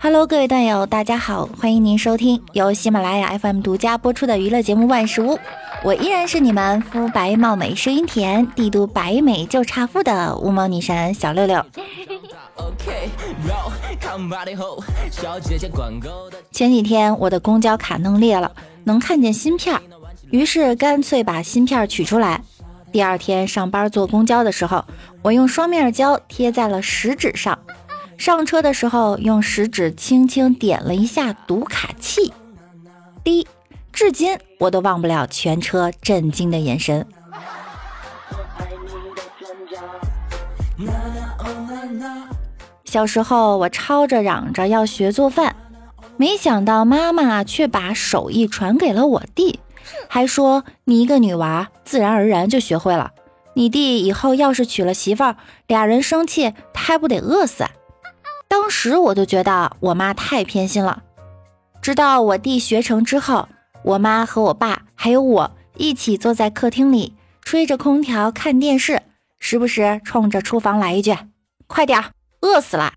[0.00, 5.34] Hello，各位段友，大家好，欢迎您收听由喜马拉雅 FM 独家播出的娱乐节目《万事屋》，
[5.84, 11.64] 我依然是你们肤白貌美、声音甜、帝都白美就差富的乌毛女神小六六。
[16.52, 18.52] 前几天我的公交卡弄裂了，
[18.84, 19.80] 能看见芯片，
[20.30, 22.40] 于是干脆把芯片取出来。
[22.92, 24.84] 第二天上班坐公交的时候，
[25.22, 27.58] 我用双面胶贴在了食指上。
[28.16, 32.32] 上车的时候用食指轻轻点了一下读卡器，
[33.24, 33.48] 滴，
[33.92, 37.06] 至今我都忘不了全车震惊的眼神。
[42.84, 45.54] 小时候我吵着嚷着要学做饭，
[46.16, 49.60] 没想到妈妈却把手艺传给了我弟。
[50.08, 53.12] 还说你一个女娃，自然而然就学会了。
[53.54, 57.64] 你弟以后要是娶了媳妇儿，俩人生气，他还不得饿死？
[58.48, 61.02] 当时我就觉得我妈太偏心了。
[61.80, 63.48] 直到我弟学成之后，
[63.84, 69.02] 我妈和我爸还有我一起坐在客厅里，吹着空调看电视，
[69.40, 71.16] 时不时冲着厨房来一句
[71.66, 72.00] ：“快点，
[72.42, 72.92] 饿死了。”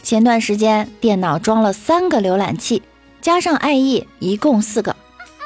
[0.00, 2.82] 前段时间电脑装了三个浏览器，
[3.20, 4.94] 加上 IE 一共四个。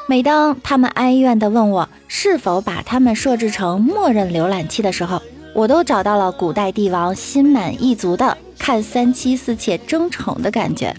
[0.09, 5.23] 每当他们哀怨地问我是否把他们设置成默认浏览器的时候，
[5.55, 10.95] 我都找到了古代帝王心满意足的看三妻四妾争宠的感觉。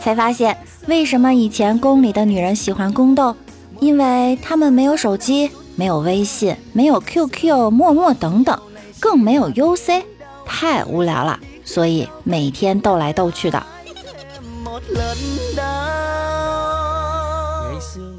[0.00, 0.56] 才发现
[0.86, 3.34] 为什么以前宫里的女人喜欢宫斗，
[3.80, 5.50] 因为她们没有手机。
[5.74, 8.60] 没有微信，没有 QQ、陌陌等等，
[9.00, 10.02] 更没有 UC，
[10.44, 11.40] 太无聊了，
[11.72, 13.64] 所以每天斗来斗去的。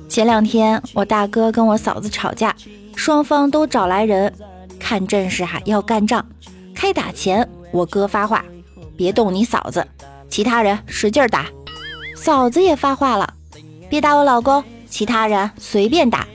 [0.09, 2.55] 前两天我大哥跟我嫂子吵架，
[2.95, 4.33] 双方都找来人，
[4.79, 6.25] 看阵势哈要干仗。
[6.73, 8.43] 开打前，我哥发话
[8.97, 9.87] ：“别动你嫂子，
[10.27, 11.45] 其他人使劲打。”
[12.17, 13.35] 嫂子也发话了
[13.87, 16.27] ：“别打我老公，其他人随便打。”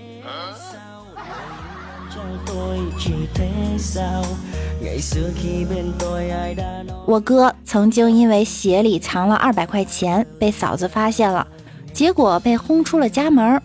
[7.06, 11.47] 我哥曾经因为鞋里藏了二百块钱被嫂子发现了，
[11.93, 13.61] 结果被轰出了家门。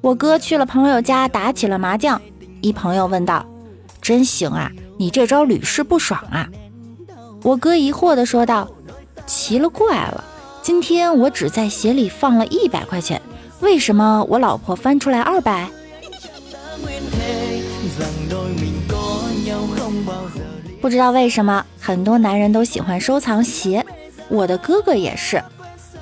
[0.00, 2.20] 我哥去了朋友家打起了麻将，
[2.60, 3.44] 一朋友问道
[4.00, 6.48] ：“真行啊，你这招屡试不爽啊？”
[7.42, 8.68] 我哥疑惑地说道
[9.26, 10.24] ：“奇了怪了，
[10.62, 13.20] 今天我只在鞋里放了一百块钱，
[13.60, 15.68] 为什么我老婆翻出来二百？”
[20.82, 23.86] 不知道为什么，很多男人都喜欢收藏鞋，
[24.28, 25.40] 我的哥哥也是。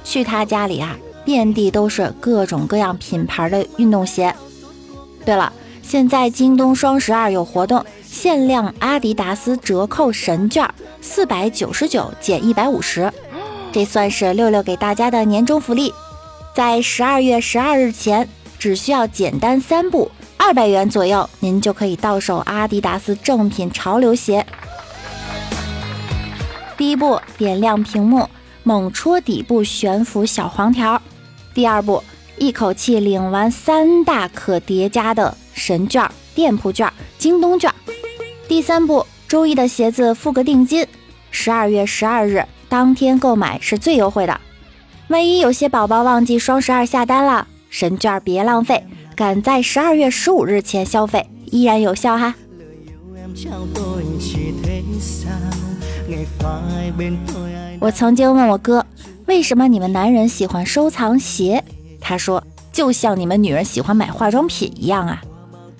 [0.02, 4.34] 去他家里啊，遍地都是各种各样品牌的运动鞋。
[5.22, 5.52] 对了，
[5.82, 10.66] 现在京东双十二有活动，限量阿迪达斯折扣神券，
[11.02, 13.12] 四百九十九减一百五十，
[13.70, 15.92] 这算是六六给大家的年终福利。
[16.54, 18.26] 在十二月十二日前，
[18.58, 24.47] 只需要简单三步，二百元左右，您就可以到手阿迪达斯正品潮流鞋。
[26.80, 28.26] 第一步，点亮屏幕，
[28.62, 31.02] 猛戳底部悬浮小黄条。
[31.52, 32.02] 第二步，
[32.38, 37.70] 一口气领完三大可叠加的神券、店铺券、京东券。
[38.48, 40.86] 第三步，周一的鞋子付个定金，
[41.30, 44.41] 十二月十二日当天购买是最优惠的。
[45.08, 48.82] 万一有些宝宝忘记双十二下单了，神券别浪费，
[49.15, 52.34] 赶在十二月十五日前消费依然有效哈。
[57.80, 58.84] 我曾经问我哥，
[59.27, 61.62] 为什么你们男人喜欢收藏鞋？
[62.01, 62.42] 他说，
[62.72, 65.22] 就像你们女人喜欢买化妆品一样啊。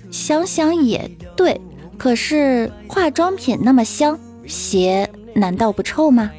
[0.09, 1.59] 想想也对，
[1.97, 6.31] 可是化妆品那么香，鞋难道不臭吗？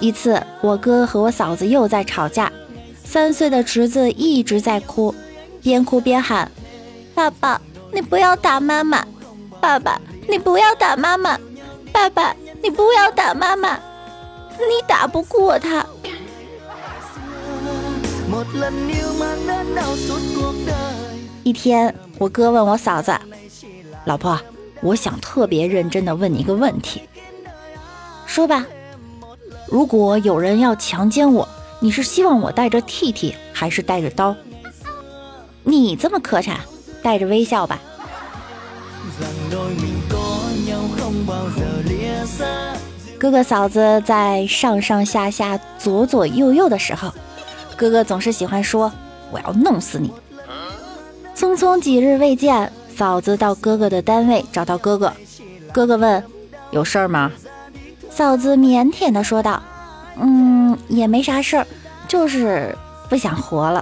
[0.00, 2.50] 一次，我哥和我嫂子又在吵架，
[3.04, 5.14] 三岁的侄子一直在哭，
[5.62, 6.50] 边哭边喊
[7.14, 7.60] ：“爸爸，
[7.92, 9.04] 你不要打妈妈。”
[9.60, 11.38] 爸爸，你不要打妈妈！
[11.92, 13.78] 爸爸，你不要打妈妈！
[14.56, 15.84] 你打不过他。
[21.44, 23.12] 一天，我哥问我嫂子
[24.06, 24.40] ：“老婆，
[24.80, 27.02] 我想特别认真的问你一个问题，
[28.26, 28.64] 说吧，
[29.66, 31.46] 如果有人要强奸我，
[31.80, 34.34] 你是希望我带着 T T，，还是带着刀？
[35.64, 36.56] 你这么磕碜，
[37.02, 37.78] 带着微笑吧。”
[43.18, 47.12] 哥哥嫂子在上上下下、左左右右的时候，
[47.76, 48.90] 哥哥总是喜欢说
[49.30, 50.10] ：“我要弄死你。”
[51.36, 55.12] 匆匆几日未见，嫂子到哥哥的单位找到哥哥，
[55.72, 56.22] 哥哥问
[56.72, 57.30] ：“有事儿吗？”
[58.10, 59.62] 嫂子腼腆的说道
[60.18, 61.66] ：“嗯，也没啥事儿，
[62.08, 62.74] 就是
[63.08, 63.79] 不想活了。”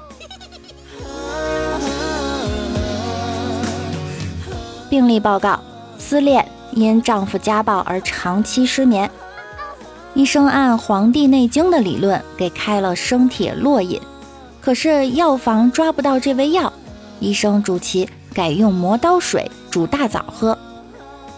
[4.88, 5.58] 病例报告：
[5.98, 6.46] 思恋。
[6.72, 9.10] 因丈夫家暴而长期失眠，
[10.12, 13.98] 医生按《黄帝内经》的理论给开了生铁络饮，
[14.60, 16.70] 可是药房抓不到这味药，
[17.20, 20.56] 医生主其改用磨刀水煮大枣喝。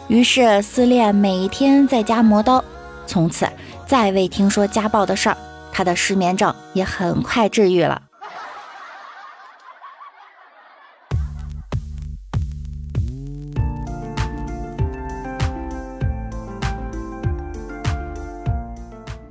[0.08, 2.62] 于是思恋每天在家磨刀，
[3.06, 3.48] 从此
[3.86, 5.36] 再未听说家暴的事儿，
[5.72, 8.02] 他的失眠症也很快治愈了。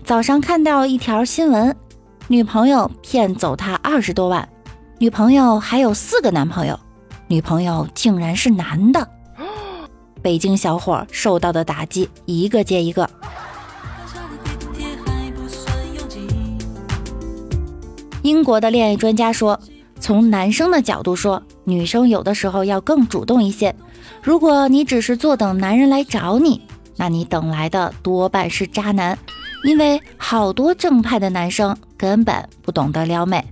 [0.09, 1.75] 早上看到一条新闻，
[2.27, 4.49] 女朋友骗走他二十多万，
[4.97, 6.79] 女朋友还有四个男朋友，
[7.27, 9.07] 女朋友竟然是男的。
[10.23, 13.07] 北京小伙受到的打击一个接一个。
[18.23, 19.59] 英国的恋爱专家说，
[19.99, 23.75] 从男生的角度说，女生有的时候要更主动一些。
[24.23, 26.63] 如果你只是坐等男人来找你，
[26.95, 29.15] 那你等来的多半是渣男。
[29.63, 33.43] 因为好多正派的男生根本不懂得撩妹。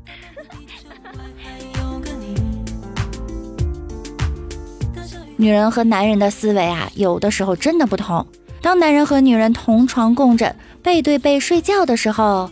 [5.36, 8.26] 女人和男人的思维啊，有的时候真的不同。
[8.60, 12.50] 当男人和女人同床共枕、背对背睡觉的时候，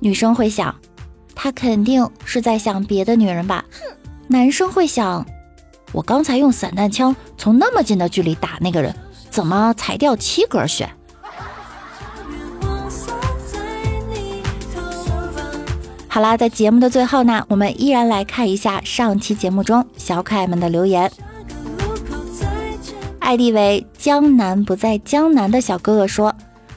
[0.00, 0.74] 女生会想，
[1.34, 3.64] 他肯定是在想别的女人吧？
[4.28, 5.24] 男生会想，
[5.92, 8.94] 我刚才用散弹枪从那么近的距离打那个人，
[9.30, 10.90] 怎么才掉七格血？
[16.16, 21.12] 好啦，在节目的最后呢，我们依然来看一下上期节目中小可爱们的留言。
[23.20, 26.34] ID 为江南不在江南的小哥哥说：“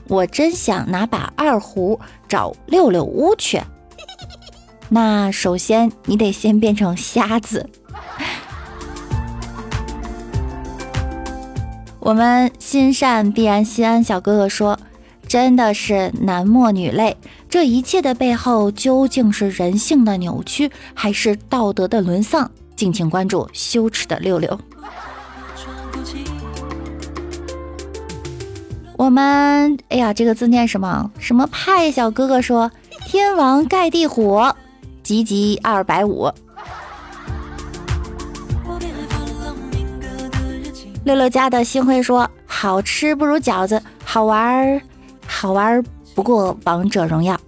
[0.09, 1.97] 我真想拿把二胡
[2.27, 3.61] 找六六屋去。”
[4.89, 7.69] 那首先你得先变成瞎子。
[12.01, 14.77] 我们心善必然心安，小哥哥说。
[15.29, 17.15] 真的是男默女泪，
[17.47, 22.49] 这一切的背后究竟是人性的扭曲，还是道德的沦丧？
[22.75, 24.59] 敬请关注羞耻的六六。
[28.97, 31.11] 我们，哎呀，这个字念什么？
[31.19, 31.91] 什么派？
[31.91, 32.71] 小哥哥说
[33.05, 34.41] ：“天王盖地虎，
[35.03, 36.27] 吉吉二百五。”
[41.05, 44.81] 六六家的星辉说：“好吃不如饺子，好玩儿。”
[45.39, 45.81] 好玩
[46.13, 47.39] 不过王者荣耀。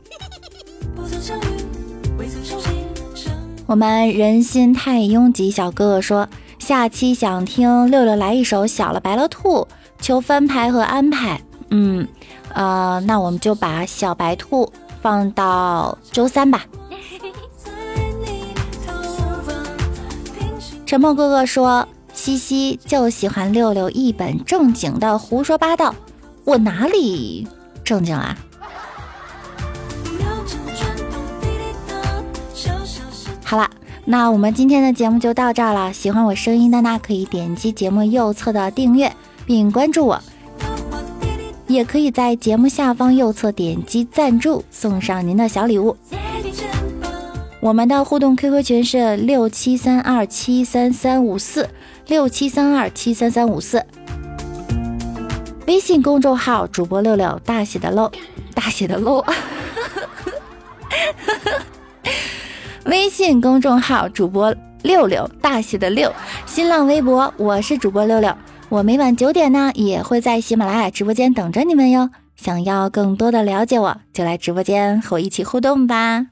[3.65, 6.25] 我们人心太拥挤，小哥哥说
[6.57, 9.57] 下期想听六六来一首《小了白了兔》，
[9.99, 11.41] 求翻牌和安排。
[11.71, 12.07] 嗯，
[12.53, 16.63] 呃，那我们就把小白兔放到周三吧。
[20.87, 25.93] 沉默哥哥说西西就喜欢六六一本正经的胡说八道，
[26.45, 27.45] 我哪里？
[27.91, 28.37] 正经啊！
[33.43, 33.69] 好了，
[34.05, 35.91] 那我们今天的节目就到这儿了。
[35.91, 39.13] 喜欢我声音的呢可以点击节目右侧的订阅
[39.45, 40.21] 并关注我，
[41.67, 45.97] 也可以在节目下方右侧点击赞助，送上您的小礼物。
[47.59, 51.69] 我们的互动 QQ 群是六七三二七三三五四
[52.07, 53.85] 六七三二七三三五四。
[55.71, 58.11] 微信公众号主播六六大写的漏，
[58.53, 59.23] 大写的漏。
[62.83, 66.11] 微信公众号主播六六大写的六。
[66.45, 68.35] 新浪微博我是主播六六，
[68.67, 72.09] 我每晚九点呢也会在喜马拉雅直播间等着你们哟。
[72.35, 76.25] 想要更多的了解我，就来直播间和我一起互动吧。